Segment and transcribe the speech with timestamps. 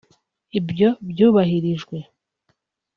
[0.59, 1.97] Ibyo byubahirijwe